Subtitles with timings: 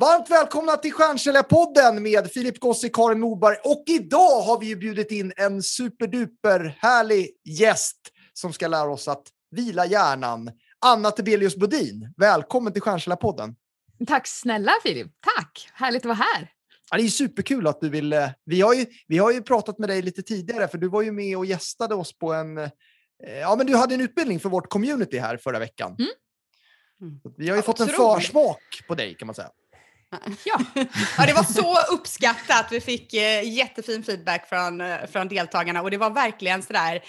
[0.00, 5.10] Varmt välkomna till Stjärnsäljarpodden med Filip Gossi, Karin Norberg och idag har vi ju bjudit
[5.10, 7.96] in en superduper härlig gäst
[8.32, 10.50] som ska lära oss att vila hjärnan.
[10.86, 13.56] Anna Tebelius Bodin, välkommen till Stjärnsäljarpodden.
[14.06, 15.06] Tack snälla Filip.
[15.36, 15.68] Tack.
[15.74, 16.50] Härligt att vara här.
[16.90, 18.12] Ja, det är superkul att du vill.
[18.12, 21.02] eh, Vi har, ju, vi har ju pratat med dig lite tidigare, för du var
[21.02, 22.58] ju med och gästade oss på en...
[22.58, 22.68] eh,
[23.40, 25.96] Ja, men du hade en utbildning för vårt community här förra veckan.
[25.98, 27.20] Mm.
[27.36, 29.50] Vi har ju fått en försmak på dig kan man säga.
[30.44, 30.60] Ja.
[31.18, 32.66] Ja, det var så uppskattat.
[32.70, 37.00] Vi fick eh, jättefin feedback från, eh, från deltagarna och det var verkligen sådär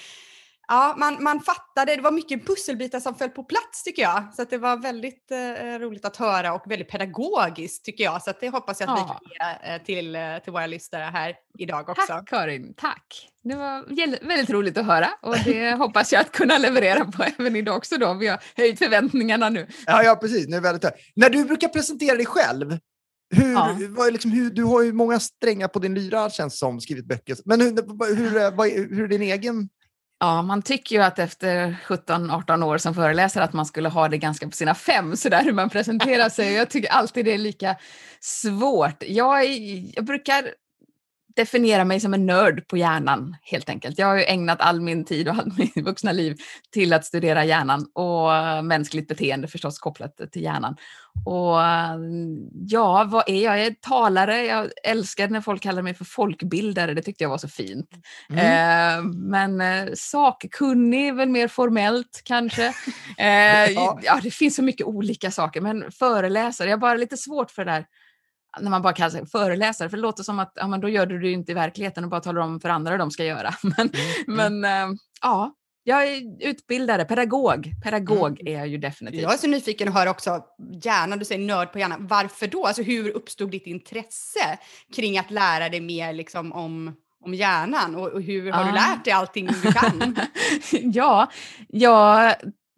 [0.67, 4.34] Ja, man, man fattade, det var mycket pusselbitar som föll på plats tycker jag.
[4.36, 8.22] Så att det var väldigt eh, roligt att höra och väldigt pedagogiskt tycker jag.
[8.22, 9.20] Så att det hoppas jag att vi Ja.
[9.39, 12.08] kan ge eh, till, eh, till våra lyssnare här idag också.
[12.08, 12.73] Tack Karin.
[12.78, 13.28] Tack.
[13.44, 13.95] Det var
[14.28, 17.98] väldigt roligt att höra och det hoppas jag att kunna leverera på även idag också
[17.98, 18.14] då.
[18.14, 19.67] Vi har höjt förväntningarna nu.
[19.86, 20.48] Ja, ja precis.
[20.48, 20.92] Nu är det väldigt.
[21.16, 22.78] När du brukar presentera dig själv,
[23.32, 23.78] hur, Ja.
[23.90, 27.38] vad liksom, hur, du har ju många strängar på din lyra känns som, skrivit böcker.
[27.46, 29.70] Men hur, hur, vad är- hur är din egen?
[30.20, 34.18] Ja, man tycker ju att efter 17-18 år som föreläsare att man skulle ha det
[34.18, 36.54] ganska på sina fem, så där hur man presenterar sig.
[36.54, 37.76] Jag tycker alltid det är lika
[38.20, 39.04] svårt.
[39.08, 39.45] Jag,
[39.95, 40.44] jag brukar
[41.36, 44.00] definiera mig som en nörd på hjärnan, helt enkelt.
[44.00, 46.38] Jag har ju ägnat all min tid och allt mitt vuxna liv
[46.72, 50.76] till att studera hjärnan och eh, mänskligt beteende förstås kopplat till hjärnan.
[51.26, 51.98] Och eh,
[52.68, 53.60] ja, vad är jag?
[53.60, 54.46] Jag är talare.
[54.46, 56.94] Jag älskar när folk kallar mig för folkbildare.
[56.94, 57.90] Det tyckte jag var så fint.
[58.30, 58.40] Mm.
[58.40, 62.73] Eh, men eh, sakkunnig är väl mer formellt kanske.
[63.17, 64.00] Eh, Ja.
[64.04, 64.20] ja.
[64.23, 67.72] det finns så mycket olika saker, men föreläsare, jag har bara lite svårt för det
[67.72, 67.86] där
[68.60, 71.06] när man bara kallar sig föreläsare, för det låter som att ja, men då gör
[71.06, 73.23] du det ju inte i verkligheten och bara talar om för andra hur de ska
[73.23, 73.54] göra.
[73.78, 73.92] Men,
[74.28, 77.72] men eh, ja, jag är utbildare, pedagog.
[77.84, 79.22] Pedagog är jag ju definitivt.
[79.22, 80.44] Jag är så nyfiken att höra också,
[80.84, 82.08] hjärnan, du säger nörd på hjärnan.
[82.08, 82.66] Varför då?
[82.66, 84.60] Alltså hur uppstod ditt intresse
[84.95, 86.95] kring att lära dig mer liksom om,
[87.26, 87.95] om hjärnan?
[87.95, 90.16] Och, och hur har du lärt dig allting du kan?
[90.72, 91.32] ja,
[91.67, 92.36] jag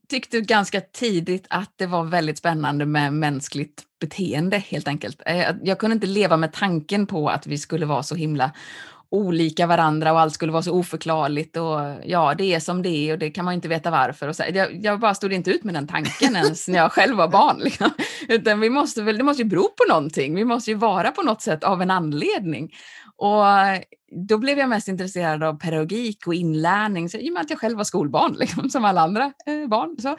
[0.09, 5.21] tyckte ganska tidigt att det var väldigt spännande med mänskligt beteende helt enkelt.
[5.25, 8.51] Eh, jag kunde inte leva med tanken på att vi skulle vara så himla
[9.13, 13.13] olika varandra och allt skulle vara så oförklarligt och ja, det är som det är
[13.13, 14.27] och det kan man inte veta varför.
[14.27, 17.17] Och så, jag, jag bara stod inte ut med den tanken ens när jag själv
[17.17, 17.59] var barn.
[17.63, 17.89] Liksom.
[18.27, 21.21] Utan vi måste väl, det måste ju bero på någonting, vi måste ju vara på
[21.21, 22.69] något sätt av en anledning.
[23.15, 23.43] Och
[24.27, 27.59] då blev jag mest intresserad av pedagogik och inlärning, så, i och med att jag
[27.59, 29.97] själv var skolbarn, liksom, som alla andra eh, barn.
[29.99, 30.17] Så.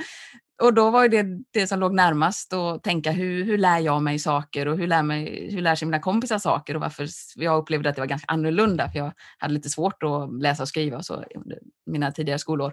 [0.62, 4.18] Och då var det det som låg närmast att tänka hur, hur lär jag mig
[4.18, 7.88] saker och hur lär, mig, hur lär sig mina kompisar saker och varför jag upplevde
[7.88, 11.04] att det var ganska annorlunda för jag hade lite svårt att läsa och skriva och
[11.04, 12.72] så under mina tidigare skolår.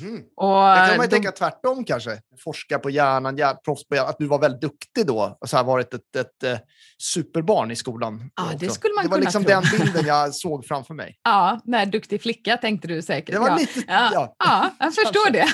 [0.00, 0.14] Mhm.
[0.36, 2.10] Och Det kan man ju då- tänka tvärtom kanske.
[2.44, 5.56] Forska på hjärnan, hjär, proffs på hjärnan, att du var väldigt duktig då och så
[5.56, 6.58] här varit ett, ett, eh,
[7.02, 8.30] superbarn i skolan.
[8.36, 8.70] Ja, det också.
[8.70, 9.50] skulle man det var liksom tro.
[9.50, 11.18] den bilden jag såg framför mig.
[11.24, 13.34] Ja, nej, duktig flicka tänkte du säkert.
[13.34, 13.56] Det var ja.
[13.56, 13.80] lite...
[13.88, 14.34] Ja, Ja.
[14.38, 14.70] ja.
[14.78, 15.46] jag förstår det.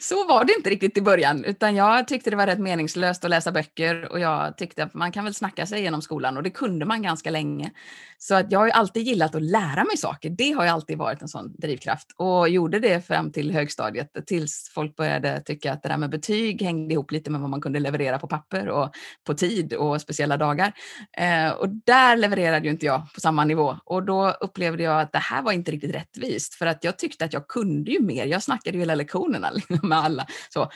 [0.00, 3.30] Så var det inte riktigt i början, utan jag tyckte det var rätt meningslöst att
[3.30, 6.50] läsa böcker och jag tyckte att man kan väl snacka sig genom skolan och det
[6.50, 7.70] kunde man ganska länge.
[8.18, 10.30] Så att jag har ju alltid gillat att lära mig saker.
[10.30, 14.70] Det har ju alltid varit en sån drivkraft och gjorde det fram till högstadiet tills
[14.74, 17.80] folk började tycka att det där med betyg hängde ihop lite med vad man kunde
[17.80, 18.90] leverera på papper och
[19.26, 20.72] på tid och speciella dagar.
[21.18, 25.12] Eh, och där levererade ju inte jag på samma nivå och då upplevde jag att
[25.12, 28.26] det här var inte riktigt rättvist för att jag tyckte att jag kunde ju mer.
[28.26, 29.50] Jag snackade ju hela lektionerna
[29.82, 30.26] med alla.
[30.48, 30.70] Så,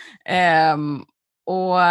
[0.74, 1.06] Um,
[1.44, 1.82] och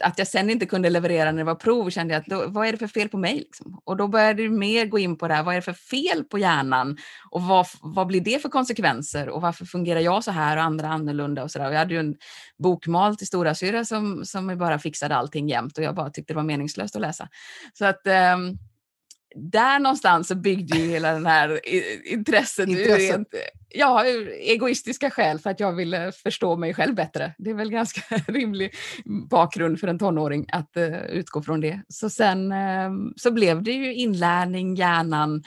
[0.00, 2.66] att jag sen inte kunde leverera när det var prov kände jag att då, vad
[2.66, 3.34] är det för fel på mig?
[3.34, 3.80] Liksom?
[3.84, 6.24] Och då började det mer gå in på det här, vad är det för fel
[6.24, 6.96] på hjärnan?
[7.30, 9.28] Och vad, vad blir det för konsekvenser?
[9.28, 11.42] Och varför fungerar jag så här och andra annorlunda?
[11.42, 11.66] Och så där.
[11.66, 12.16] Och jag hade ju en
[12.62, 16.42] bokmal till storasyrra som, som bara fixade allting jämt och jag bara tyckte det var
[16.42, 17.28] meningslöst att läsa.
[17.72, 18.58] Så att Um,
[19.34, 21.60] där någonstans så byggde ju hela den här
[22.12, 23.28] intresset, ur rent,
[23.68, 27.34] ja, ur egoistiska skäl för att jag ville förstå mig själv bättre.
[27.38, 28.74] Det är väl ganska rimlig
[29.30, 31.82] bakgrund för en tonåring att eh, utgå från det.
[31.88, 35.42] Så sen eh, så blev det ju inlärning, hjärnan,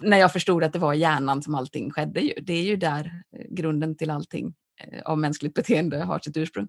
[0.00, 2.20] när jag förstod att det var hjärnan som allting skedde.
[2.20, 2.34] Ju.
[2.42, 6.68] Det är ju där eh, grunden till allting eh, av mänskligt beteende har sitt ursprung.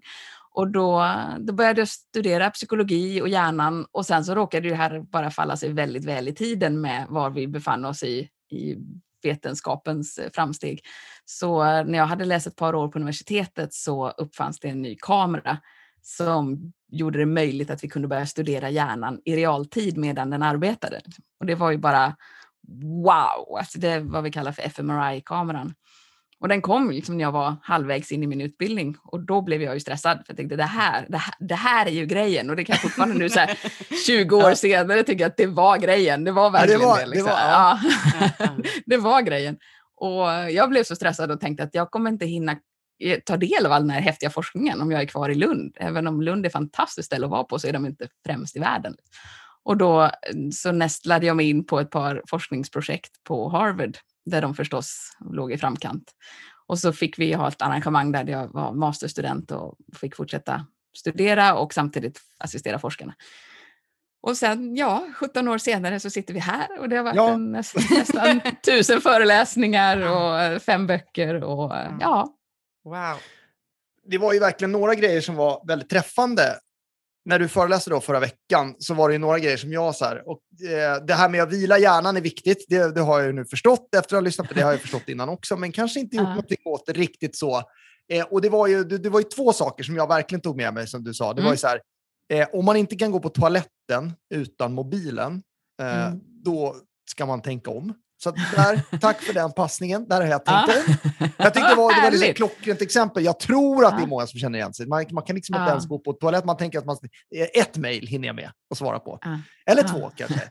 [0.50, 5.00] Och då, då började jag studera psykologi och hjärnan och sen så råkade det här
[5.00, 8.76] bara falla sig väldigt väl i tiden med var vi befann oss i, i
[9.22, 10.80] vetenskapens eh, framsteg.
[11.24, 14.82] Så eh, när jag hade läst ett par år på universitetet så uppfanns det en
[14.82, 15.58] ny kamera
[16.02, 21.00] som gjorde det möjligt att vi kunde börja studera hjärnan i realtid medan den arbetade.
[21.40, 22.16] Och det var ju bara
[23.04, 25.74] wow, alltså det är vad vi kallar för fMRI-kameran.
[26.40, 29.62] Och den kom liksom när jag var halvvägs in i min utbildning och då blev
[29.62, 32.50] jag ju stressad för jag tänkte det här, det här, det här är ju grejen
[32.50, 33.58] och det kan jag fortfarande nu så här
[34.06, 36.24] 20 år senare tycka att det var grejen.
[36.24, 36.92] Det var verkligen ja, det.
[36.92, 37.26] Var, det, liksom.
[37.26, 37.80] det, var, ja.
[38.38, 38.48] Ja.
[38.86, 39.58] det var grejen.
[39.96, 42.56] Och jag blev så stressad och tänkte att jag kommer inte hinna
[43.04, 45.76] eh, ta del av all den här häftiga forskningen om jag är kvar i Lund.
[45.80, 48.60] Även om Lund är fantastiskt ställe att vara på så är de inte främst i
[48.60, 48.96] världen.
[49.62, 50.10] Och då eh,
[50.52, 53.96] så nästlade jag mig in på ett par forskningsprojekt på Harvard
[54.28, 56.12] där de förstås låg i framkant.
[56.66, 60.66] Och så fick vi ha ett arrangemang där jag var masterstudent och fick fortsätta
[60.96, 63.14] studera och samtidigt assistera forskarna.
[64.20, 67.36] Och sen, ja, 17 år senare så sitter vi här och det har varit ja.
[67.36, 72.34] nästan, nästan tusen föreläsningar och fem böcker och ja.
[72.84, 73.16] Wow.
[74.04, 76.42] Det var ju verkligen några grejer som var väldigt träffande
[77.28, 80.04] när du föreläste då förra veckan så var det ju några grejer som jag så
[80.04, 80.40] här, och
[80.70, 83.44] eh, det här med att vila hjärnan är viktigt, det, det, har jag ju nu
[83.44, 86.16] förstått efter att ha lyssnat på det, har jag förstått innan också, men kanske inte
[86.16, 86.28] gjort uh.
[86.28, 87.62] någonting åt det riktigt så.
[88.12, 90.56] Eh, och det var, ju, det, det, var ju två saker som jag verkligen tog
[90.56, 91.32] med mig, som du sa.
[91.32, 91.44] Det mm.
[91.44, 91.80] var ju så här,
[92.32, 95.42] eh, om man inte kan gå på toaletten utan mobilen,
[95.82, 96.20] eh, mm.
[96.44, 96.76] då
[97.10, 97.94] ska man tänka om.
[98.22, 100.08] Så där, tack för den passningen.
[100.08, 100.94] Där har jag tänkt om.
[101.36, 103.24] Jag tyckte det var, det var ett klockrent exempel.
[103.24, 104.86] Jag tror att det är många som känner igen sig.
[104.86, 106.44] Man, man kan liksom inte ens gå på toalett.
[106.44, 106.96] Man tänker att man,
[107.54, 109.18] ett mejl hinner jag med att svara på.
[109.66, 110.50] Eller två kanske.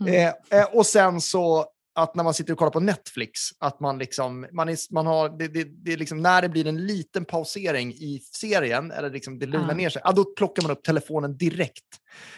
[0.00, 0.14] Mm.
[0.14, 3.98] Eh, eh, och sen så att när man sitter och kollar på Netflix, att man
[3.98, 7.24] liksom, man är, man har, det, det, det är liksom när det blir en liten
[7.24, 9.74] pausering i serien, eller liksom det lugnar ja.
[9.74, 11.84] ner sig, ja, då plockar man upp telefonen direkt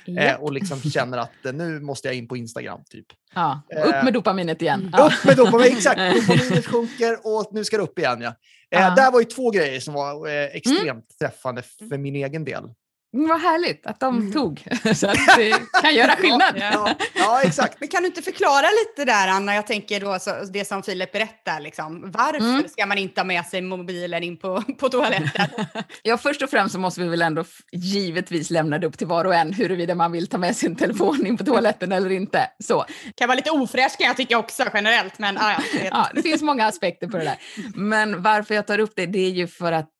[0.07, 0.35] yep.
[0.35, 2.81] eh, och liksom känner att eh, nu måste jag in på Instagram.
[2.91, 3.07] typ.
[3.35, 4.95] Ja, upp med dopaminet igen.
[4.99, 6.01] Upp med dopaminet, exakt.
[6.29, 8.21] Dopaminet sjunker och nu ska det upp igen.
[8.21, 8.35] Ja.
[8.71, 8.95] Eh.
[8.95, 11.03] Där var ju två grejer som var eh, extremt mm.
[11.21, 12.71] träffande för min egen del.
[13.17, 14.33] Mm, vad härligt att de mm.
[14.33, 14.65] tog,
[14.95, 16.55] så att det kan göra skillnad.
[16.57, 17.81] Ja, ja, exakt.
[17.81, 19.55] Men kan du inte förklara lite där, Anna?
[19.55, 21.61] Jag tänker då så, det som Filip berättar.
[21.61, 22.11] Liksom.
[22.11, 22.69] Varför mm.
[22.69, 25.47] ska man inte ha med sig mobilen in på, på toaletten?
[26.03, 29.25] ja, först och främst så måste vi väl ändå givetvis lämna det upp till var
[29.25, 32.51] och en huruvida man vill ta med sin telefon in på toaletten eller inte.
[32.65, 32.85] Så.
[33.15, 35.19] kan vara lite ofräscht kan jag tycka också generellt.
[35.19, 37.39] Men, ah, ja, ja, det finns många aspekter på det där.
[37.75, 39.91] Men varför jag tar upp det, det är ju för att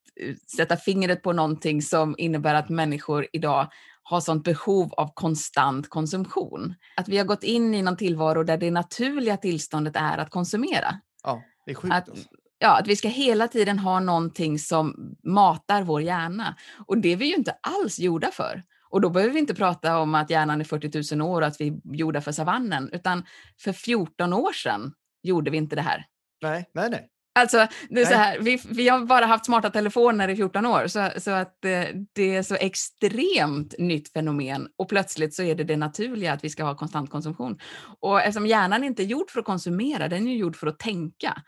[0.57, 3.69] sätta fingret på någonting som innebär att människor idag
[4.03, 6.75] har sånt behov av konstant konsumtion.
[6.97, 11.01] Att vi har gått in i någon tillvaro där det naturliga tillståndet är att konsumera.
[11.23, 11.95] Ja, det är sjukt.
[11.95, 12.29] Att, alltså.
[12.59, 16.57] ja, att vi ska hela tiden ha någonting som matar vår hjärna.
[16.87, 18.63] Och det är vi ju inte alls gjorda för.
[18.91, 21.61] Och då behöver vi inte prata om att hjärnan är 40 000 år och att
[21.61, 23.25] vi är gjorda för savannen, utan
[23.61, 24.93] för 14 år sedan
[25.23, 26.07] gjorde vi inte det här.
[26.43, 27.09] Nej, nej, nej.
[27.37, 30.87] Alltså, det är så här, vi, vi har bara haft smarta telefoner i 14 år,
[30.87, 35.55] så, så att det, eh, det är så extremt nytt fenomen och plötsligt så är
[35.55, 37.59] det det naturliga att vi ska ha konstant konsumtion.
[38.01, 41.43] Och eftersom hjärnan inte är gjord för att konsumera, den är gjord för att tänka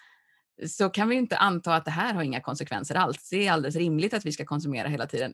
[0.67, 3.29] så kan vi inte anta att det här har inga konsekvenser alls.
[3.31, 5.33] Det är alldeles rimligt att vi ska konsumera hela tiden.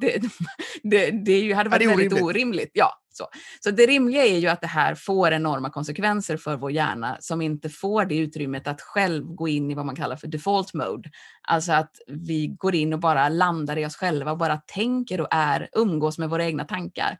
[0.00, 0.22] Det,
[0.82, 2.36] det, det ju, hade varit ja, väldigt orimligt.
[2.36, 2.70] orimligt.
[2.72, 3.28] Ja, så.
[3.60, 7.42] så det rimliga är ju att det här får enorma konsekvenser för vår hjärna som
[7.42, 11.10] inte får det utrymmet att själv gå in i vad man kallar för default mode.
[11.42, 15.28] Alltså att vi går in och bara landar i oss själva och bara tänker och
[15.30, 17.18] är, umgås med våra egna tankar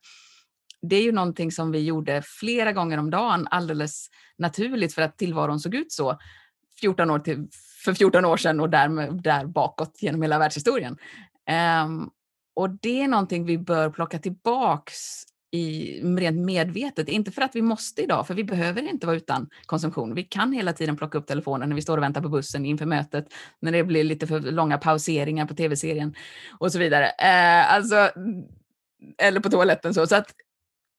[0.82, 5.18] det är ju någonting som vi gjorde flera gånger om dagen alldeles naturligt för att
[5.18, 6.18] tillvaron såg ut så.
[6.80, 7.48] 14 år till,
[7.84, 10.96] för 14 år sedan och där, där bakåt genom hela världshistorien.
[11.84, 12.10] Um,
[12.54, 17.08] och det är någonting vi bör plocka tillbaks i, rent medvetet.
[17.08, 20.14] Inte för att vi måste idag, för vi behöver inte vara utan konsumtion.
[20.14, 22.86] Vi kan hela tiden plocka upp telefonen när vi står och väntar på bussen inför
[22.86, 26.14] mötet, när det blir lite för långa pauseringar på tv-serien
[26.58, 27.06] och så vidare.
[27.06, 28.10] Eh, alltså,
[29.18, 29.94] eller på toaletten.
[29.94, 30.34] Så, så att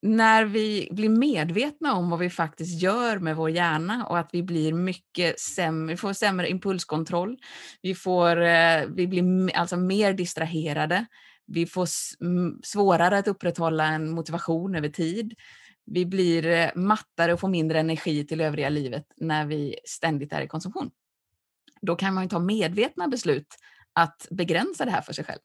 [0.02, 4.44] när vi blir medvetna om vad vi faktiskt gör med vår hjärna och att vi
[4.44, 7.38] blir mycket sämre, vi får sämre impulskontroll,
[7.82, 11.06] vi, får, eh, vi blir alltså mer distraherade,
[11.54, 11.88] vi får
[12.66, 15.34] svårare att upprätthålla en motivation över tid,
[15.86, 20.42] vi blir eh, mattare och får mindre energi till övriga livet när vi ständigt är
[20.42, 20.92] i konsumtion.
[21.82, 23.48] Då kan man ta medvetna beslut
[23.94, 25.40] att begränsa det här för sig själv.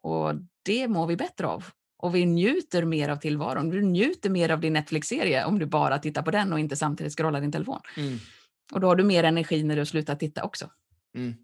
[0.00, 1.64] Och det mår vi bättre av
[1.96, 3.70] och vi njuter mer av tillvaron.
[3.70, 7.16] Du njuter mer av din Netflix-serie om du bara tittar på den och inte samtidigt
[7.16, 7.80] scrollar din telefon.
[7.96, 8.18] Mm.
[8.72, 10.70] Och då har du mer energi när du slutar titta också.
[11.14, 11.34] Mm.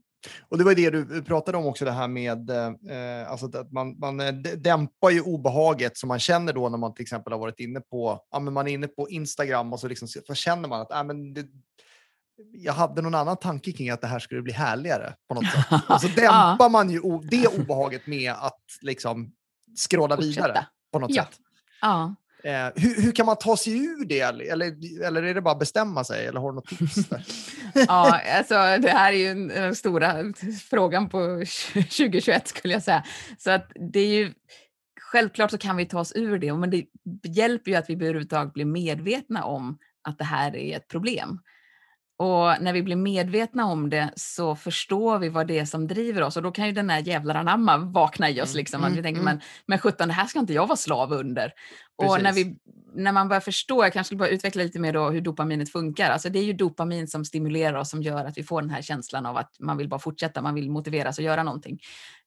[0.48, 3.98] Och det var det du pratade om också, det här med eh, alltså att man,
[3.98, 7.60] man eh, dämpar ju obehaget som man känner då när man till exempel har varit
[7.60, 10.80] inne på, ja, men man är inne på Instagram och så, liksom, så känner man
[10.80, 11.46] att äh, men det,
[12.52, 15.66] jag hade någon annan tanke kring att det här skulle bli härligare på något sätt.
[15.88, 17.00] Och så dämpar man ju
[17.30, 19.32] det obehaget med att liksom
[19.88, 21.22] scrolla vidare på något Ja.
[21.24, 21.38] sätt.
[21.80, 22.14] Ja.
[22.44, 24.20] Eh, hur, hur kan man ta sig ur det?
[24.20, 26.26] Eller, eller är det bara att bestämma sig?
[26.26, 26.96] Eller har du något tips?
[27.88, 30.24] Ja, alltså det här är ju den stora
[30.70, 31.18] frågan på
[31.74, 33.04] 2021 skulle jag säga.
[33.38, 34.32] Så att det är ju,
[35.00, 36.84] självklart så kan vi ta oss ur det, men det
[37.24, 39.78] hjälper ju att vi överhuvudtaget blir medvetna om
[40.08, 41.40] att det här är ett problem.
[42.20, 46.22] Och när vi blir medvetna om det så förstår vi vad det är som driver
[46.22, 48.52] oss och då kan ju den här jävlar anamma vakna i oss.
[48.52, 48.84] Mm, Liksom.
[48.84, 49.34] att vi mm, tänker, mm.
[49.34, 51.52] men, men sjutton, det här ska inte jag vara slav under.
[52.06, 52.56] Och när, vi,
[52.94, 56.10] när man börjar förstå, jag kanske skulle bara utveckla lite mer då hur dopaminet funkar.
[56.10, 58.82] Alltså det är ju dopamin som stimulerar oss, som gör att vi får den här
[58.82, 61.78] känslan av att man vill bara fortsätta, man vill motiveras att göra någonting.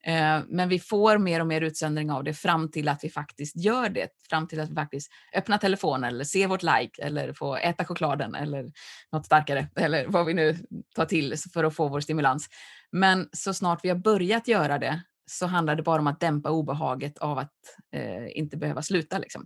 [0.06, 3.56] Eh, men vi får mer och mer utsöndring av det fram till att vi faktiskt
[3.56, 4.08] gör det.
[4.30, 8.36] Fram till att vi faktiskt öppnar telefonen eller ser vårt like eller får äta chokladen
[8.36, 8.72] eller
[9.12, 10.58] något starkare eller vad vi nu
[10.96, 12.50] tar till för att få vår stimulans.
[12.92, 16.50] Men så snart vi har börjat göra det så handlar det bara om att dämpa
[16.50, 17.54] obehaget av att
[17.92, 19.18] eh, inte behöva sluta.
[19.18, 19.46] Liksom.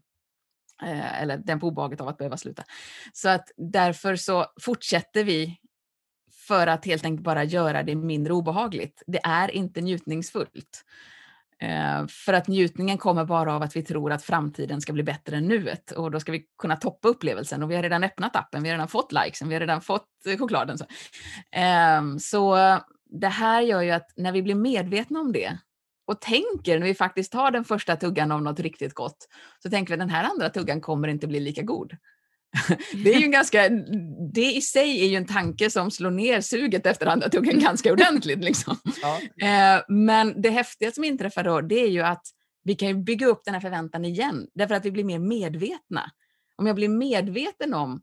[0.83, 2.63] Eh, eller på obehaget av att behöva sluta.
[3.13, 5.59] Så att därför så fortsätter vi
[6.47, 9.03] för att helt enkelt bara göra det mindre obehagligt.
[9.07, 10.85] Det är inte njutningsfullt.
[11.59, 15.37] Eh, för att njutningen kommer bara av att vi tror att framtiden ska bli bättre
[15.37, 18.63] än nuet och då ska vi kunna toppa upplevelsen och vi har redan öppnat appen,
[18.63, 20.77] vi har redan fått likesen, vi har redan fått eh, chokladen.
[21.51, 22.57] Ehm, så
[23.09, 25.57] det här gör ju att när vi blir medvetna om det
[26.07, 29.27] och tänker när vi faktiskt tar den första tuggan av något riktigt gott
[29.63, 31.97] så tänker vi att den här andra tuggan kommer inte bli lika god.
[33.03, 33.69] Det är ju ganska,
[34.33, 37.91] det i sig är ju en tanke som slår ner suget efter andra tuggan ganska
[37.91, 38.43] ordentligt.
[38.43, 38.77] Liksom.
[39.01, 39.21] Ja.
[39.47, 42.23] Eh, men det häftiga som inträffar då, det är ju att
[42.63, 46.11] vi kan bygga upp den här förväntan igen, därför att vi blir mer medvetna.
[46.55, 48.01] Om jag blir medveten om,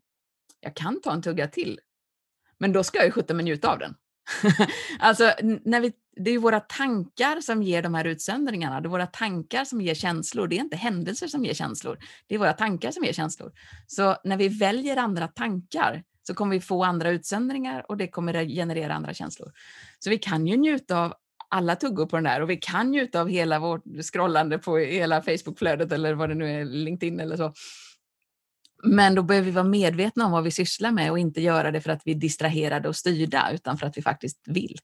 [0.59, 1.79] jag kan ta en tugga till,
[2.57, 3.95] men då ska jag ju skjuta mig njuta av den.
[4.99, 8.89] alltså, när vi, det är ju våra tankar som ger de här utsöndringarna, det är
[8.89, 12.53] våra tankar som ger känslor, det är inte händelser som ger känslor, det är våra
[12.53, 13.51] tankar som ger känslor.
[13.87, 18.45] Så när vi väljer andra tankar så kommer vi få andra utsöndringar och det kommer
[18.45, 19.51] generera andra känslor.
[19.99, 21.13] Så vi kan ju njuta av
[21.49, 25.21] alla tuggor på den där och vi kan njuta av hela vårt scrollande på hela
[25.21, 27.53] Facebookflödet eller vad det nu är, LinkedIn eller så.
[28.85, 31.81] Men då behöver vi vara medvetna om vad vi sysslar med och inte göra det
[31.81, 34.79] för att vi är distraherade och styrda utan för att vi faktiskt vill.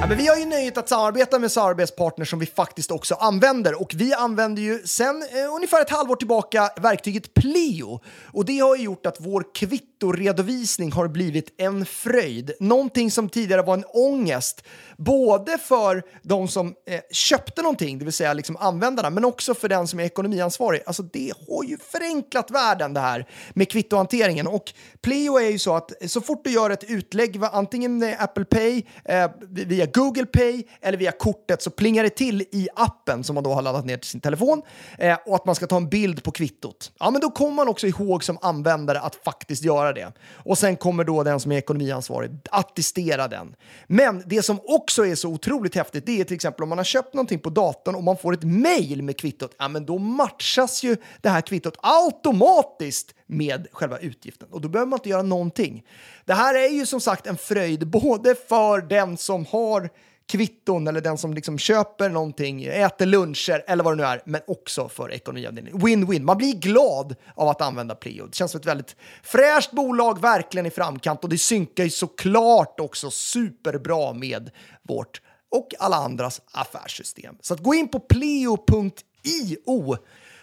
[0.00, 3.80] Ja, men vi har ju nöjet att samarbeta med samarbetspartners som vi faktiskt också använder
[3.80, 8.76] och vi använder ju sen eh, ungefär ett halvår tillbaka verktyget Pleo och det har
[8.76, 12.52] ju gjort att vår kvittoredovisning har blivit en fröjd.
[12.60, 14.64] Någonting som tidigare var en ångest,
[14.96, 19.68] både för de som eh, köpte någonting, det vill säga liksom användarna, men också för
[19.68, 20.82] den som är ekonomiansvarig.
[20.86, 25.76] Alltså det har ju förenklat världen det här med kvittohanteringen och Pleo är ju så
[25.76, 30.43] att så fort du gör ett utlägg, antingen med Apple Pay, eh, via Google Pay
[30.80, 33.96] eller via kortet så plingar det till i appen som man då har laddat ner
[33.96, 34.62] till sin telefon
[34.98, 36.92] eh, och att man ska ta en bild på kvittot.
[36.98, 40.12] Ja, men då kommer man också ihåg som användare att faktiskt göra det.
[40.32, 43.54] Och sen kommer då den som är ekonomiansvarig attestera den.
[43.86, 46.84] Men det som också är så otroligt häftigt, det är till exempel om man har
[46.84, 50.82] köpt någonting på datorn och man får ett mejl med kvittot, ja men då matchas
[50.82, 55.84] ju det här kvittot automatiskt med själva utgiften och då behöver man inte göra någonting.
[56.24, 59.90] Det här är ju som sagt en fröjd både för den som har
[60.28, 64.40] kvitton eller den som liksom köper någonting, äter luncher eller vad det nu är, men
[64.46, 65.80] också för ekonomiavdelningen.
[65.80, 66.22] Win-win.
[66.22, 68.26] Man blir glad av att använda Pleo.
[68.26, 72.80] Det känns som ett väldigt fräscht bolag, verkligen i framkant och det synkar ju såklart
[72.80, 74.50] också superbra med
[74.82, 77.36] vårt och alla andras affärssystem.
[77.40, 79.56] Så att gå in på pleo.io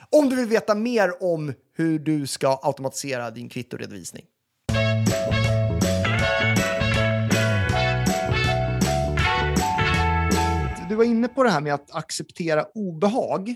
[0.09, 4.25] om du vill veta mer om hur du ska automatisera din kvittoredovisning.
[10.91, 13.55] Du var inne på det här med att acceptera obehag.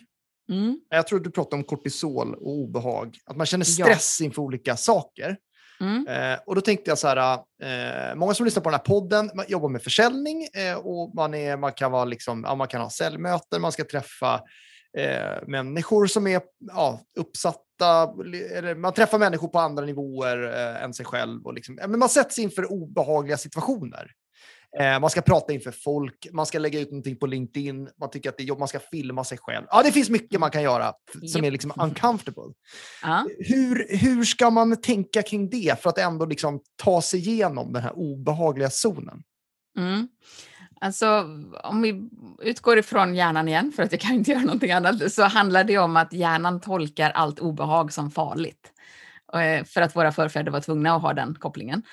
[0.49, 0.79] Mm.
[0.89, 3.17] Jag tror du pratade om kortisol och obehag.
[3.25, 3.85] Att man känner Ja.
[3.85, 5.37] stress inför olika saker.
[5.81, 6.07] Mm.
[6.07, 9.31] Eh, och då tänkte jag så här, eh, många som lyssnar på den här podden
[9.47, 12.89] jobbar med försäljning eh, och man, är, man, kan vara liksom, ja, man kan ha
[12.89, 14.41] säljmöten, man ska träffa
[14.97, 18.13] eh, människor som är ja, uppsatta,
[18.53, 21.45] eller man träffar människor på andra nivåer eh, än sig själv.
[21.45, 24.11] Och liksom, ja, men man sätts inför obehagliga situationer.
[24.79, 28.29] Eh, man ska prata inför folk, man ska lägga ut någonting på LinkedIn, man tycker
[28.29, 29.65] att det är jobb, man ska filma sig själv.
[29.69, 31.43] Ja, det finns mycket man kan göra som Japp.
[31.45, 32.53] är liksom uncomfortable.
[33.01, 33.25] Ja.
[33.39, 37.83] Hur, hur ska man tänka kring det för att ändå liksom ta sig igenom den
[37.83, 39.23] här obehagliga zonen?
[39.77, 40.07] Mm.
[40.81, 41.25] Alltså,
[41.63, 42.09] om vi
[42.41, 45.77] utgår ifrån hjärnan igen, för att jag kan inte göra någonting annat, så handlar det
[45.77, 48.71] om att hjärnan tolkar allt obehag som farligt.
[49.33, 51.83] Eh, För att våra förfäder var tvungna att ha den kopplingen.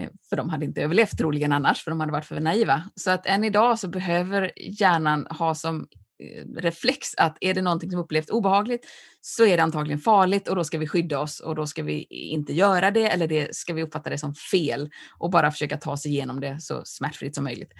[0.00, 2.82] Eh, för de hade inte överlevt troligen annars, för de hade varit för naiva.
[2.94, 5.86] Så att än idag så behöver hjärnan ha som
[6.22, 8.86] eh, reflex att är det någonting som upplevs obehagligt
[9.20, 12.02] så är det antagligen farligt och då ska vi skydda oss och då ska vi
[12.10, 15.96] inte göra det eller det ska vi uppfatta det som fel och bara försöka ta
[15.96, 17.72] sig igenom det så smärtfritt som möjligt.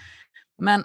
[0.58, 0.84] Men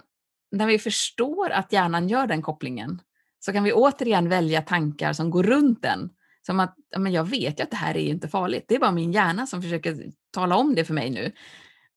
[0.51, 3.01] när vi förstår att hjärnan gör den kopplingen
[3.39, 6.09] så kan vi återigen välja tankar som går runt den.
[6.49, 8.65] Som att men jag vet ju att det här är ju inte farligt.
[8.67, 11.31] Det är bara min hjärna som försöker tala om det för mig nu.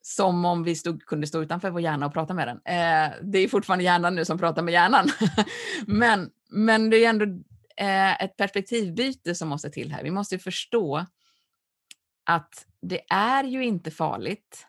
[0.03, 2.57] Som om vi stod, kunde stå utanför vår hjärna och prata med den.
[2.57, 5.09] Eh, det är fortfarande hjärnan nu som pratar med hjärnan.
[5.87, 7.25] men, men det är ändå
[7.77, 10.03] eh, ett perspektivbyte som måste till här.
[10.03, 11.07] Vi måste förstå
[12.25, 14.67] att det är ju inte farligt.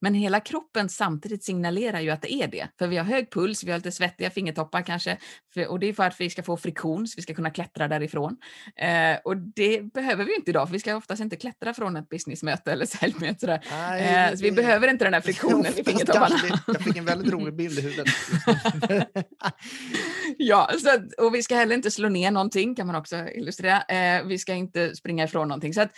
[0.00, 2.68] Men hela kroppen samtidigt signalerar ju att det är det.
[2.78, 5.18] För vi har hög puls, vi har lite svettiga fingertoppar kanske.
[5.54, 7.88] För, och det är för att vi ska få friktion så vi ska kunna klättra
[7.88, 8.36] därifrån.
[8.76, 12.08] Eh, och det behöver vi inte idag för vi ska oftast inte klättra från ett
[12.08, 13.40] businessmöte eller säljmöte.
[13.40, 13.60] Sådär.
[14.28, 16.36] Eh, så vi behöver inte den här friktionen i fingertopparna.
[16.66, 18.08] Jag fick en väldigt rolig bild i huvudet.
[20.38, 23.82] Ja, så och vi ska heller inte slå ner någonting kan man också illustrera.
[23.82, 25.74] Eh, vi ska inte springa ifrån någonting.
[25.74, 25.90] Så att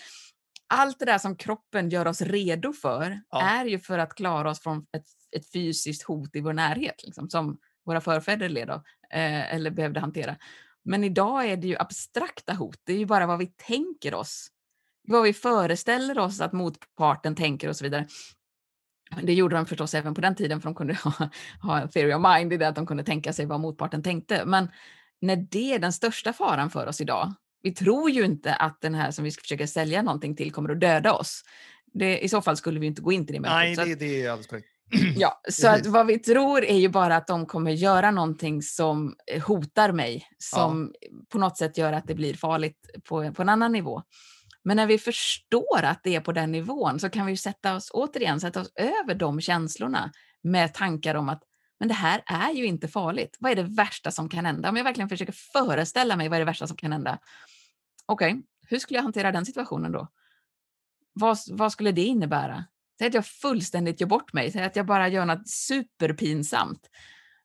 [0.70, 3.42] allt det där som kroppen gör oss redo för Ja.
[3.42, 7.30] är ju för att klara oss från ett, ett fysiskt hot i vår närhet, liksom,
[7.30, 10.36] som våra förfäder led av eh, eller behövde hantera.
[10.82, 12.76] Men idag är det ju abstrakta hot.
[12.84, 14.48] Det är ju bara vad vi tänker oss.
[15.02, 18.06] Vad vi föreställer oss att motparten tänker och så vidare.
[19.22, 21.30] Det gjorde de förstås även på den tiden för de kunde ha,
[21.62, 24.44] ha en theory of mind i det att de kunde tänka sig vad motparten tänkte.
[24.44, 24.70] Men
[25.20, 28.94] när det är den största faran för oss idag, vi tror ju inte att den
[28.94, 31.42] här som vi ska försöka sälja någonting till kommer att döda oss.
[31.94, 33.54] Det, I så fall skulle vi inte gå in till det mötet.
[33.54, 34.68] Nej, det, det är alldeles korrekt.
[35.16, 39.14] Ja, så att vad vi tror är ju bara att de kommer göra någonting som
[39.26, 40.92] eh, hotar mig, som
[41.32, 42.76] på något sätt gör att det blir farligt
[43.08, 44.02] på, på en annan nivå.
[44.64, 47.90] Men när vi förstår att det är på den nivån så kan vi sätta oss,
[47.92, 51.42] återigen, sätta oss över de känslorna med tankar om att
[51.80, 53.36] men det här är ju inte farligt.
[53.40, 54.68] Vad är det värsta som kan hända?
[54.68, 57.18] Om jag verkligen försöker föreställa mig vad är det värsta som kan hända.
[58.10, 60.08] Okej, hur skulle jag hantera den situationen då?
[61.12, 62.64] Vad, vad skulle det innebära?
[62.98, 66.90] Säg att jag fullständigt gör bort mig, säg att jag bara gör något superpinsamt.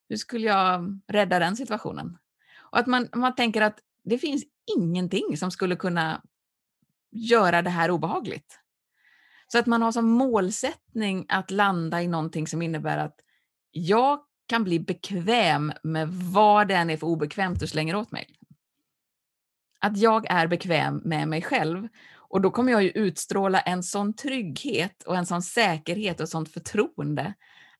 [0.09, 2.17] Hur skulle jag rädda den situationen?
[2.57, 4.43] Och att man, man tänker att det finns
[4.77, 6.21] ingenting som skulle kunna
[7.11, 8.59] göra det här obehagligt.
[9.47, 13.19] Så att man har som målsättning att landa i någonting som innebär att
[13.71, 18.34] jag kan bli bekväm med vad det än är för obekvämt du slänger åt mig.
[19.85, 24.15] Att jag är bekväm med mig själv och då kommer jag ju utstråla en sån
[24.15, 27.33] trygghet och en sån säkerhet och sånt förtroende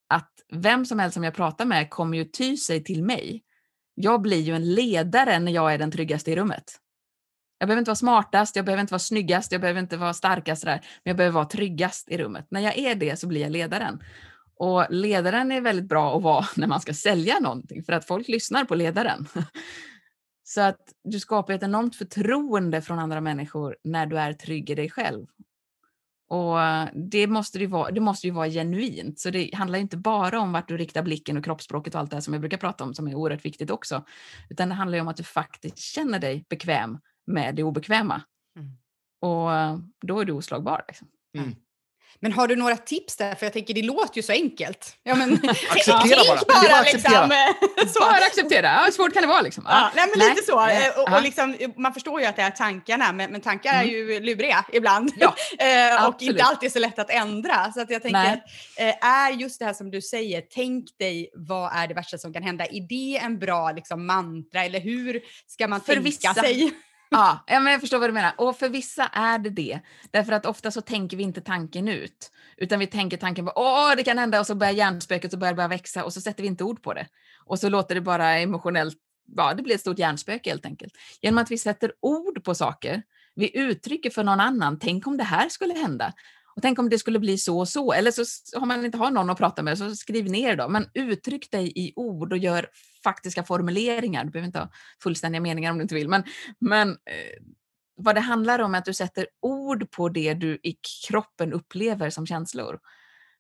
[0.09, 3.43] att vem som helst som jag pratar med kommer ju ty sig till mig.
[3.95, 6.63] Jag blir ju en ledare när jag är den tryggaste i rummet.
[7.57, 10.65] Jag behöver inte vara smartast, jag behöver inte vara snyggast, jag behöver inte vara starkast
[10.65, 12.47] där, men jag behöver vara tryggast i rummet.
[12.49, 14.03] När jag är det så blir jag ledaren.
[14.57, 18.27] Och ledaren är väldigt bra att vara när man ska sälja någonting, för att folk
[18.27, 19.27] lyssnar på ledaren.
[20.47, 24.75] Så att du skapar ett enormt förtroende från andra människor när du är trygg i
[24.75, 25.27] dig själv.
[26.27, 26.57] Och
[26.93, 30.51] det måste, ju vara, det måste ju vara genuint, så det handlar inte bara om
[30.51, 32.93] vart du riktar blicken och kroppsspråket och allt det här som jag brukar prata om,
[32.93, 34.05] som är oerhört viktigt också.
[34.49, 38.21] Utan det handlar ju om att du faktiskt känner dig bekväm med det obekväma.
[38.55, 38.71] Mm.
[39.21, 39.49] Och
[40.07, 40.85] då är du oslagbar.
[40.87, 41.07] Liksom.
[42.19, 43.35] Men har du några tips där?
[43.35, 44.95] För jag tänker det låter ju så enkelt.
[45.03, 45.33] Ja, men,
[45.69, 46.65] Acceptera tänk bara.
[46.65, 47.99] Är bara att liksom, eh, så.
[47.99, 49.41] Bara acceptera, ja, svårt kan det vara.
[49.41, 49.63] Liksom.
[49.67, 50.65] Ja, nej, men lite så.
[50.65, 53.69] nej, Eh, Och, och liksom, man förstår ju att det är tankarna, men, men tankar
[53.73, 53.89] är Mm.
[53.95, 55.11] ju luriga ibland.
[55.19, 56.31] Ja, Eh, och absolut.
[56.31, 57.71] inte alltid så lätt att ändra.
[57.73, 58.43] Så att jag tänker Nej.
[58.77, 62.17] att eh, är just det här som du säger, tänk dig vad är det värsta
[62.17, 62.65] som kan hända?
[62.65, 66.71] Är det en bra liksom, mantra eller hur ska man För tänka vissa- sig?
[67.09, 68.33] Ja, ja, men jag förstår vad du menar.
[68.37, 69.79] Och för vissa är det det.
[70.11, 72.31] Därför att ofta så tänker vi inte tanken ut.
[72.57, 75.53] Utan vi tänker tanken på åh, det kan hända och så börjar hjärnspöket och börjar
[75.53, 77.07] det växa och så sätter vi inte ord på det.
[77.45, 78.97] Och så låter det bara emotionellt,
[79.35, 80.93] ja det blir ett stort hjärnspöke helt enkelt.
[81.21, 83.03] Genom att vi sätter ord på saker,
[83.35, 86.13] vi uttrycker för någon annan, tänk om det här skulle hända.
[86.55, 87.93] Och tänk om det skulle bli så och så.
[87.93, 88.23] Eller så
[88.59, 90.69] har man inte har någon att prata med, så skriv ner då.
[90.69, 92.67] Men uttryck dig i ord och gör
[93.03, 94.23] faktiska formuleringar.
[94.23, 94.69] Du behöver inte ha
[95.03, 96.09] fullständiga meningar om du inte vill.
[96.09, 96.23] Men,
[96.59, 97.43] men eh,
[97.95, 102.09] vad det handlar om är att du sätter ord på det du i kroppen upplever
[102.09, 102.79] som känslor.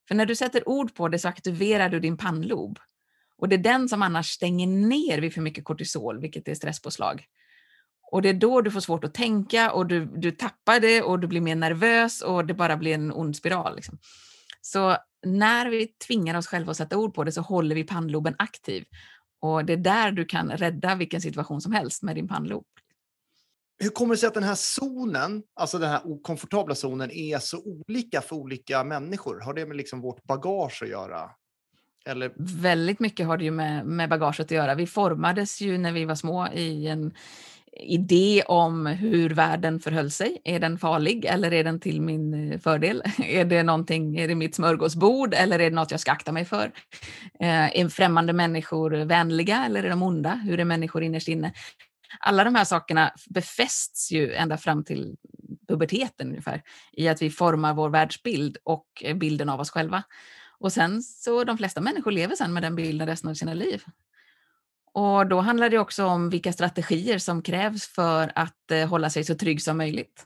[0.07, 2.79] För när du sätter ord på det så aktiverar du din pannlob.
[3.37, 7.25] Och det är den som annars stänger ner vid för mycket kortisol, vilket är stresspåslag.
[8.11, 11.19] Och det är då du får svårt att tänka och du, du tappar det och
[11.19, 13.75] du blir mer nervös och det bara blir en ond spiral.
[13.75, 13.97] Liksom.
[14.61, 18.35] Så när vi tvingar oss själva att sätta ord på det så håller vi pannloben
[18.37, 18.85] aktiv.
[19.41, 22.65] Och det är där du kan rädda vilken situation som helst med din pannlob.
[23.77, 27.57] Hur kommer det sig att den här zonen, alltså den här okomfortabla zonen, är så
[27.87, 29.39] olika för olika människor?
[29.39, 31.29] Har det med liksom vårt bagage att göra?
[32.05, 32.33] Eller?
[32.61, 34.75] Väldigt mycket har det ju med, med bagaget att göra.
[34.75, 37.13] Vi formades ju när vi var små i en
[37.75, 40.41] idé om hur världen förhöll sig.
[40.43, 43.03] Är den farlig eller är den till min eh, fördel?
[43.23, 46.45] Är det någonting, är det mitt smörgåsbord eller är det något jag ska akta mig
[46.45, 46.71] för?
[47.39, 50.33] Eh, är främmande människor vänliga eller är de onda?
[50.33, 51.53] Hur är människor innerst inne?
[52.19, 55.15] Alla de här sakerna befästs ju ända fram till
[55.67, 56.61] puberteten ungefär
[56.91, 60.03] i att vi formar vår världsbild och eh, bilden av oss själva.
[60.59, 63.83] Och sen så de flesta människor lever sen med den bilden resten av sina liv.
[64.95, 69.23] Och då handlar det också om vilka strategier som krävs för att eh, hålla sig
[69.23, 70.23] så trygg som möjligt.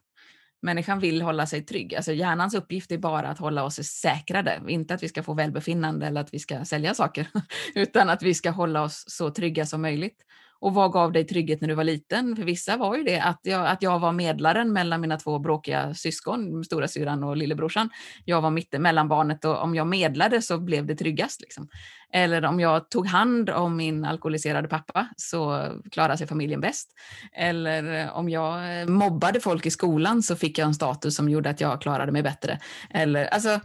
[0.61, 1.95] Människan vill hålla sig trygg.
[1.95, 4.61] Alltså hjärnans uppgift är bara att hålla oss säkrade.
[4.67, 7.27] Inte att vi ska få välbefinnande eller att vi ska sälja saker,
[7.75, 10.25] utan att vi ska hålla oss så trygga som möjligt.
[10.61, 12.35] Och vad gav dig trygghet när du var liten?
[12.35, 15.93] För vissa var ju det att jag, att jag var medlaren mellan mina två bråkiga
[15.93, 17.89] syskon, stora syran och lillebrorsan.
[18.25, 21.41] Jag var mitten mellan barnet och om jag medlade så blev det tryggast.
[21.41, 21.69] Liksom.
[22.13, 26.89] Eller om jag tog hand om min alkoholiserade pappa så klarade sig familjen bäst.
[27.33, 31.29] Eller eh, om jag eh, mobbade folk i skolan så fick jag en status som
[31.29, 32.59] gjorde att jag klarade mig bättre.
[32.89, 33.59] Eller, alltså,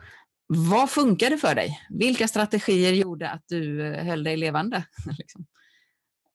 [0.46, 1.80] vad funkade för dig?
[1.90, 4.84] Vilka strategier gjorde att du eh, höll dig levande?
[5.18, 5.46] liksom.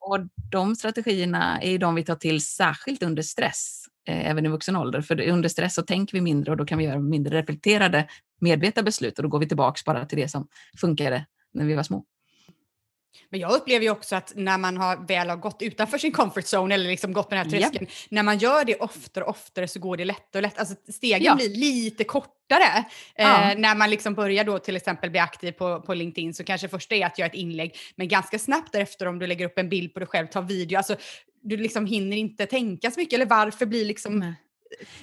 [0.10, 0.19] Och
[0.52, 5.02] de strategierna är de vi tar till särskilt under stress, eh, även i vuxen ålder.
[5.02, 8.08] För under stress så tänker vi mindre och då kan vi göra mindre reflekterade,
[8.41, 11.84] medvetna beslut och då går vi tillbaka bara till det som funkade när vi var
[11.84, 12.06] små.
[13.30, 16.43] Men jag upplever ju också att när man har väl har gått utanför sin comfort
[16.54, 17.93] zone eller liksom gått med den här tröskeln, yep.
[18.10, 20.60] när man gör det oftare och oftare så går det lättare och lättare.
[20.60, 21.36] Alltså stegen ja.
[21.36, 22.86] blir lite kortare.
[23.15, 23.52] Ja.
[23.52, 26.67] Eh, när man liksom börjar då till exempel bli aktiv på, på LinkedIn så kanske
[26.67, 29.69] första är att göra ett inlägg, men ganska snabbt därefter om du lägger upp en
[29.69, 30.95] bild på dig själv, tar video, alltså
[31.41, 33.13] du liksom hinner inte tänka så mycket.
[33.13, 34.34] Eller varför blir liksom mm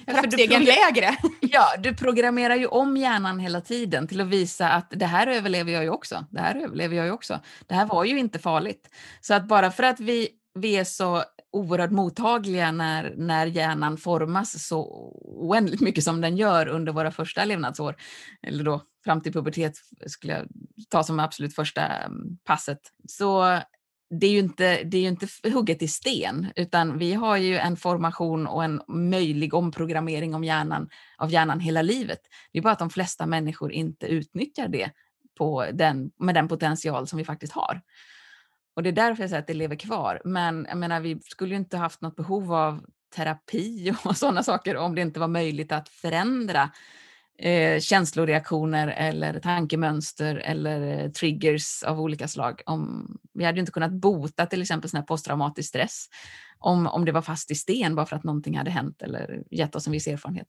[0.05, 1.17] trappstegen lägre.
[1.41, 5.71] Ja, du programmerar ju om hjärnan hela tiden till att visa att det här överlever
[5.71, 6.25] jag ju också.
[6.31, 7.39] Det här överlever jag ju också.
[7.67, 8.89] Det här var ju inte farligt.
[9.21, 14.67] Så att bara för att vi, vi är så oerhört mottagliga när, när hjärnan formas
[14.67, 14.81] så
[15.25, 17.95] oändligt mycket som den gör under våra första levnadsår,
[18.47, 19.73] eller då fram till pubertet
[20.07, 20.47] skulle jag
[20.89, 23.59] ta som absolut första mm, passet, så
[24.09, 27.57] det är ju inte, det är ju inte hugget i sten, utan vi har ju
[27.57, 32.19] en formation och en möjlig omprogrammering om hjärnan, av hjärnan hela livet.
[32.51, 34.91] Det är bara att de flesta människor inte utnyttjar det
[35.37, 37.81] på den, med den potential som vi faktiskt har.
[38.75, 40.21] Och det är därför jag säger att det lever kvar.
[40.25, 44.77] Men jag menar, vi skulle ju inte haft något behov av terapi och sådana saker
[44.77, 46.69] om det inte var möjligt att förändra
[47.37, 52.61] eh, känsloreaktioner eller tankemönster eller eh, triggers av olika slag.
[52.65, 56.07] Om, vi hade ju inte kunnat bota till exempel sån här posttraumatisk stress
[56.59, 59.75] om, om det var fast i sten bara för att någonting hade hänt eller gett
[59.75, 60.47] oss en viss erfarenhet.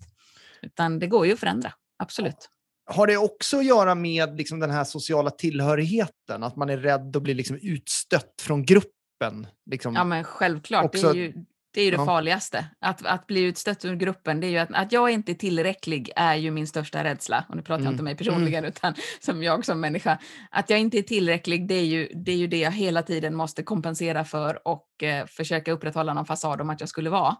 [0.62, 2.48] Utan det går ju att förändra, absolut.
[2.90, 6.42] Har det också att göra med liksom den här sociala tillhörigheten?
[6.42, 9.46] Att man är rädd att bli liksom utstött från gruppen?
[9.70, 10.84] Liksom ja, men självklart.
[10.84, 11.12] Också...
[11.12, 11.44] Det är ju
[11.78, 12.06] det är ju det ja.
[12.06, 12.64] farligaste.
[12.80, 16.10] Att, att bli utstött ur gruppen, det är ju att, att jag inte är tillräcklig
[16.16, 17.44] är ju min största rädsla.
[17.48, 17.84] Och nu pratar mm.
[17.84, 18.68] jag inte om mig personligen mm.
[18.68, 20.18] utan som jag som människa.
[20.50, 23.34] Att jag inte är tillräcklig, det är ju det, är ju det jag hela tiden
[23.34, 27.36] måste kompensera för och eh, försöka upprätthålla någon fasad om att jag skulle vara.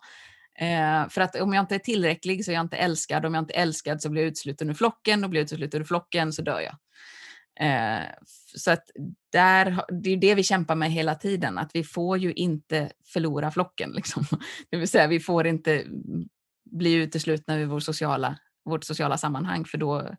[0.60, 3.26] Eh, för att om jag inte är tillräcklig så är jag inte älskad.
[3.26, 5.80] Om jag inte är älskad så blir jag utsluten ur flocken och blir jag utsluten
[5.80, 6.74] ur flocken så dör jag.
[7.60, 8.06] Eh,
[8.56, 8.90] så att
[9.32, 13.50] där, det är det vi kämpar med hela tiden, att vi får ju inte förlora
[13.50, 13.90] flocken.
[13.96, 14.24] Liksom.
[14.70, 15.84] Det vill säga, vi får inte
[16.70, 20.16] bli uteslutna ur vår sociala, vårt sociala sammanhang, för då,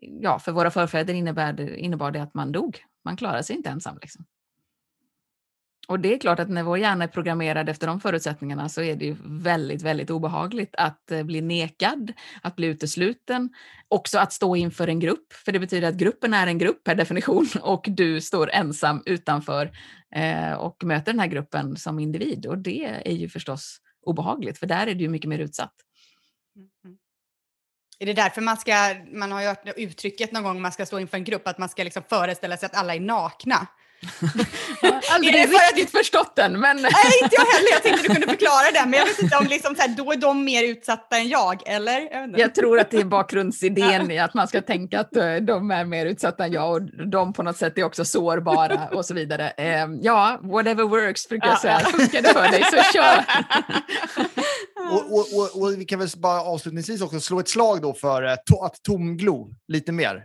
[0.00, 2.84] ja, för våra förfäder innebär det, innebar det att man dog.
[3.04, 3.98] Man klarade sig inte ensam.
[4.02, 4.24] Liksom.
[5.88, 8.96] Och det är klart att när vår hjärna är programmerad efter de förutsättningarna så är
[8.96, 13.50] det ju väldigt, väldigt obehagligt att eh, bli nekad, att bli utesluten,
[13.88, 16.94] också att stå inför en grupp, för det betyder att gruppen är en grupp per
[16.94, 19.70] definition och du står ensam utanför
[20.14, 24.66] eh, och möter den här gruppen som individ och det är ju förstås obehagligt, för
[24.66, 25.74] där är du ju mycket mer utsatt.
[26.56, 26.98] Mm.
[27.98, 30.98] Är det därför man ska, man har ju hört uttrycket någon gång man ska stå
[30.98, 33.66] inför en grupp, att man ska liksom föreställa sig att alla är nakna?
[34.82, 37.70] Ja, aldrig Är det för att- riktigt förstått den, men Nej, inte jag heller.
[37.72, 38.90] Jag tänkte du kunde förklara det.
[38.90, 41.62] Men jag vet inte om liksom så här, då är de mer utsatta än jag,
[41.68, 42.00] eller?
[42.12, 45.70] Jag jag tror att det är bakgrundsidén i att man ska tänka att eh, de
[45.70, 49.14] är mer utsatta än jag och de på något sätt är också sårbara och så
[49.14, 49.50] vidare.
[49.50, 51.78] Eh, Ja, whatever works brukar jag Ja, säga.
[51.78, 53.24] Funkar det för dig så kör!
[54.92, 58.22] Och, och, och, och vi kan väl bara avslutningsvis också slå ett slag då för
[58.22, 60.24] eh, to, att tomglo lite mer.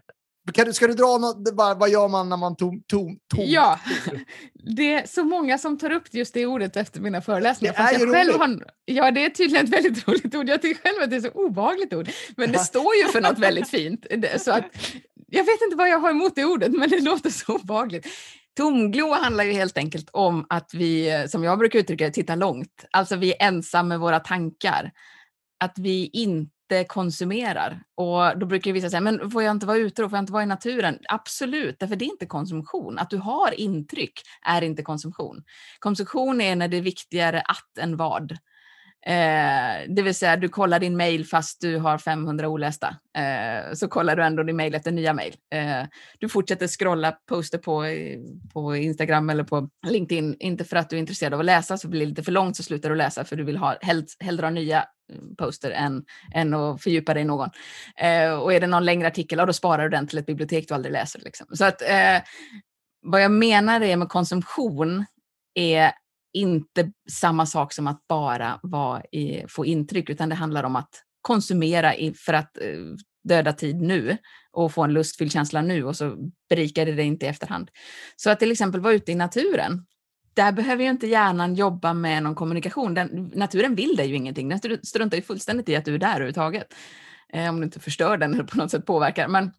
[0.54, 3.80] Kan du, ska du dra något, vad gör man när man tom, tom, tom Ja,
[4.76, 7.74] det är så många som tar upp just det ordet efter mina föreläsningar.
[7.74, 8.42] Det är jag ju själv roligt.
[8.42, 10.50] har, ja, det är tydligen ett väldigt roligt ord.
[10.50, 12.10] Jag tycker själv att det är så obehagligt ord.
[12.38, 14.06] Men det står ju för något väldigt fint.
[14.18, 14.66] Det- Så att,
[15.28, 18.08] jag vet inte vad jag har emot det ordet, men det låter så obehagligt.
[18.58, 22.86] Tomglo handlar ju helt enkelt om att vi, som jag brukar uttrycka det, tittar långt.
[22.92, 24.92] Alltså vi är ensamma med våra tankar.
[25.64, 26.52] Att vi inte
[26.84, 27.84] konsumerar.
[27.96, 30.10] Och då brukar vissa säga, men får jag inte vara ute då?
[30.10, 31.00] Får jag inte vara i naturen?
[31.10, 33.00] Absolut, därför det är inte konsumtion.
[33.00, 34.14] Att du har intryck
[34.46, 35.44] är inte konsumtion.
[35.80, 38.38] Konsumtion är när det är viktigare att än vad.
[39.06, 42.96] Eh, det vill säga, du kollar din mail fast du har 500 olästa.
[43.18, 45.36] Eh, så kollar du ändå din mail efter nya mail.
[45.54, 45.88] Eh,
[46.20, 47.84] du fortsätter scrolla poster på,
[48.54, 51.88] på Instagram eller på LinkedIn, inte för att du är intresserad av att läsa, så
[51.88, 54.46] blir det lite för långt så slutar du läsa för du vill ha hellre, hellre
[54.46, 54.86] ha nya
[55.38, 57.50] poster än, än att fördjupa dig i någon.
[57.98, 60.68] Eh, och är det någon längre artikel, ja, då sparar du den till ett bibliotek
[60.68, 61.20] du aldrig läser.
[61.20, 61.48] Liksom.
[61.54, 62.22] Så att, eh,
[63.02, 65.06] vad jag menar är med konsumtion
[65.54, 65.92] är
[66.34, 71.04] inte samma sak som att bara vara i, få intryck, utan det handlar om att
[71.22, 72.80] konsumera i, för att eh,
[73.24, 74.18] döda tid nu
[74.52, 77.72] och få en lustfylld känsla nu och så berikar det dig inte i efterhand.
[78.16, 79.86] Så att till exempel vara ute i naturen,
[80.34, 82.94] där behöver ju inte hjärnan jobba med någon kommunikation.
[82.94, 86.00] Den, naturen vill dig ju ingenting, den stru- struntar ju fullständigt i att du är
[86.00, 86.74] där överhuvudtaget.
[87.34, 89.28] Eh, om du inte förstör den eller på något sätt påverkar.
[89.28, 89.52] Men,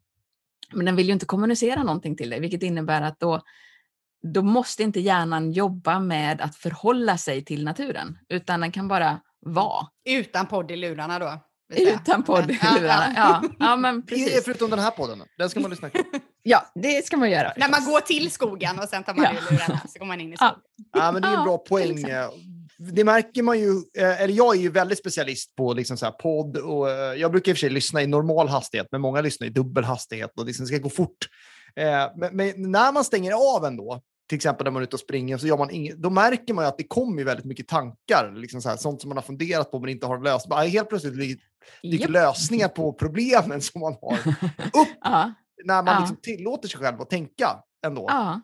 [0.72, 3.42] men den vill ju inte kommunicera någonting till dig, vilket innebär att då
[4.22, 9.20] då måste inte hjärnan jobba med att förhålla sig till naturen, utan den kan bara
[9.40, 11.40] vara Utan podd i lurarna då.
[11.76, 12.76] utan podd i ja.
[12.80, 13.12] lurarna.
[13.16, 14.44] Ja, ja, men precis.
[14.44, 15.22] Förutom den här podden.
[15.38, 15.98] Den ska man lyssna på.
[16.42, 17.53] Ja, det ska man göra.
[17.57, 19.31] När man går till skogen och sen tar man Ja.
[19.31, 20.55] ur lurarna så går man in i skogen.
[20.92, 22.05] Ja, men det är en bra poäng.
[22.92, 26.12] Det märker man ju, eh, eller jag är ju väldigt specialist på liksom så här
[26.12, 29.20] podd och eh, jag brukar i och för sig lyssna i normal hastighet, men många
[29.20, 31.29] lyssnar i dubbel hastighet och liksom ska gå fort.
[31.76, 31.85] Eh,
[32.16, 35.38] Men, men när man stänger av ändå, till exempel när man är ute och springer,
[35.38, 38.62] så gör man inget, då märker man ju att det kommer väldigt mycket tankar, liksom
[38.62, 40.48] så här, sånt som man har funderat på men inte har löst.
[40.48, 41.14] Bara Helt plötsligt
[41.83, 42.11] dyker Japp.
[42.11, 44.18] lösningar på problemen som man har
[44.83, 44.88] upp
[45.64, 46.01] när man Ja.
[46.01, 48.07] liksom tillåter sig själv att tänka ändå.
[48.09, 48.40] ja.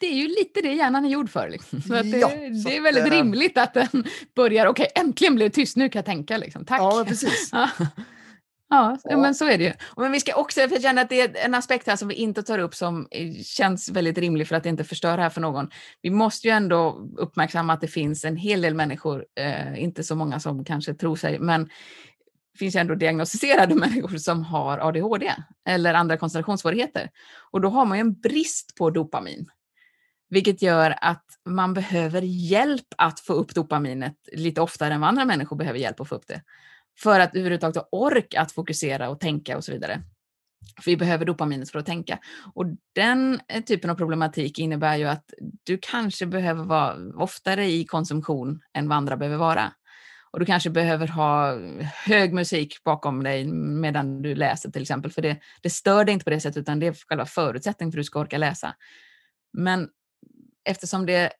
[0.00, 1.48] Det är ju lite det hjärnan är gjord för.
[1.48, 1.82] Liksom.
[1.82, 3.88] Så att det, Ja, så det är väldigt eh, rimligt att den
[4.36, 6.36] börjar, okej, äntligen blev det tyst, nu kan jag tänka.
[6.36, 6.64] Liksom.
[6.64, 6.80] Tack.
[6.80, 7.48] Ja, precis.
[7.52, 7.68] Ja.
[8.72, 9.16] Ja, Ja.
[9.16, 9.72] men så är det ju.
[9.96, 12.14] Men vi ska också, för jag känner att det är en aspekt här som vi
[12.14, 15.70] inte tar upp som eh, känns väldigt rimlig för att inte förstöra här för någon.
[16.02, 20.14] Vi måste ju ändå uppmärksamma att det finns en hel del människor, eh, inte så
[20.14, 21.68] många som kanske tror sig, men
[22.58, 25.32] finns ju ändå diagnostiserade människor som har ADHD
[25.68, 27.10] eller andra koncentrationssvårigheter.
[27.50, 29.50] Och då har man ju en brist på dopamin.
[30.28, 35.24] Vilket gör att man behöver hjälp att få upp dopaminet lite oftare än vad andra
[35.24, 36.42] människor behöver hjälp att få upp det
[37.02, 40.02] för att överhuvudtaget ha ork att fokusera och tänka och så vidare.
[40.82, 42.18] För vi behöver dopaminet för att tänka.
[42.54, 45.24] Och den eh, typen av problematik innebär ju att
[45.62, 49.72] du kanske behöver vara oftare i konsumtion än vad andra behöver vara.
[50.30, 51.58] Och du kanske behöver ha
[52.06, 56.24] hög musik bakom dig medan du läser till exempel, för det, det stör dig inte
[56.24, 58.74] på det sättet utan det är själva förutsättningen för att du ska orka läsa.
[59.52, 59.88] Men
[60.64, 61.32] eftersom det,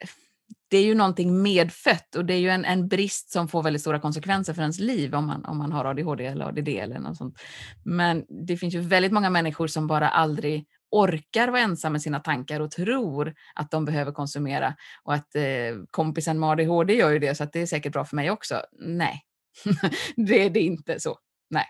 [0.69, 3.83] det är ju någonting medfött och det är ju en, en brist som får väldigt
[3.83, 7.17] stora konsekvenser för ens liv om man, om man har ADHD eller ADD eller något
[7.17, 7.41] sånt.
[7.85, 12.21] Men det finns ju väldigt många människor som bara aldrig orkar vara ensam med sina
[12.21, 15.43] tankar och tror att de behöver konsumera och att eh,
[15.91, 18.63] kompisen med ADHD gör ju det så att det är säkert bra för mig också.
[18.79, 19.25] Nej,
[20.17, 21.19] det är det inte så.
[21.51, 21.67] Nej,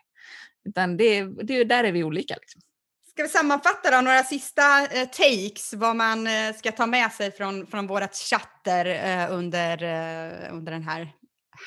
[0.65, 2.35] utan det, det, där är vi olika.
[2.35, 2.61] Liksom.
[3.11, 7.33] Ska vi sammanfatta då några sista eh, takes vad man eh, ska ta med sig
[7.33, 11.13] från, från vårat chatter eh, under, eh, under den här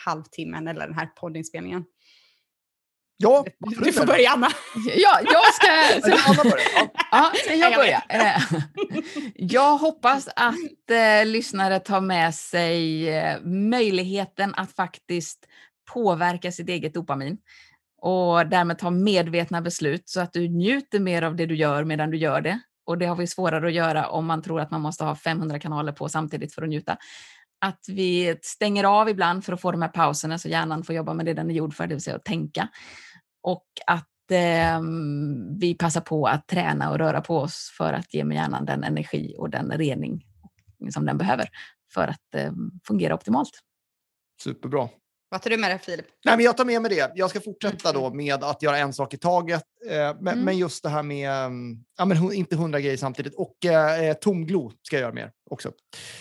[0.06, 1.86] halvtimmen eller den här poddinspelningen?
[3.24, 4.50] Ja, Du får börja Anna.
[4.96, 5.68] Ja, jag ska...
[6.28, 6.68] Anna börjar.
[6.76, 6.90] Ja.
[7.12, 8.04] Ja, ska jag Jag börja?
[8.10, 8.42] Eh,
[9.36, 15.46] Jag hoppas att eh, lyssnare tar med sig eh, möjligheten att faktiskt
[15.94, 17.38] påverka sitt eget dopamin
[18.02, 22.12] och därmed ta medvetna beslut så att du njuter mer av det du gör medan
[22.12, 22.60] du gör det.
[22.86, 25.60] Och det har vi svårare att göra om man tror att man måste ha 500
[25.60, 26.98] kanaler på samtidigt för att njuta.
[27.62, 31.14] Att vi stänger av ibland för att få de här pauserna så hjärnan får jobba
[31.14, 32.68] med det den är gjord för, det vill säga att tänka.
[33.44, 34.82] Och att eh,
[35.60, 38.84] vi passar på att träna och röra på oss för att ge med hjärnan den
[38.84, 40.26] energi och den rening
[40.90, 41.50] som den behöver
[41.94, 42.52] för att eh,
[42.88, 43.52] fungera optimalt.
[44.44, 44.90] Superbra.
[45.30, 46.06] Vad tar du med dig Filip?
[46.26, 47.12] Nej, men jag tar med mig det.
[47.16, 49.64] Jag ska fortsätta då med att göra en sak i taget.
[49.90, 50.46] Eh, men, Mm.
[50.46, 53.34] men just det här med, mm, ja, men inte hundra grejer samtidigt.
[53.36, 55.72] Och eh, tomglo ska jag göra mer också.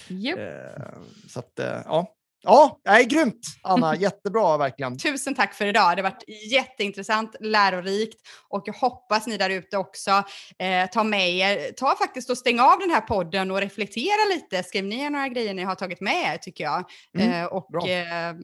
[0.09, 0.39] Yep.
[0.39, 0.83] Eh,
[1.29, 2.15] så att, eh, ja.
[2.43, 3.97] Ja, det är grymt Anna.
[4.01, 4.99] Jättebra verkligen.
[4.99, 5.97] Tusen tack för idag.
[5.97, 10.11] Det har varit jätteintressant, lärorikt och jag hoppas ni där ute också
[10.59, 14.63] eh, tar med er, ta faktiskt och stäng av den här podden och reflektera lite.
[14.63, 16.85] Skriv ner några grejer ni har tagit med er tycker jag.
[17.19, 18.35] Mm, eh, och eh,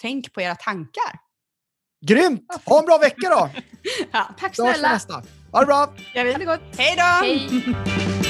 [0.00, 1.18] tänk på era tankar.
[2.06, 2.62] Grymt!
[2.64, 3.50] Ha en bra vecka då!
[4.12, 4.92] Ja, Tack snälla!
[4.92, 5.22] nästa.
[5.52, 5.94] Ha det bra!
[6.14, 6.32] gör vi.
[6.32, 6.60] Ha det gott!
[6.78, 7.02] Hej då!
[7.02, 8.27] Hej!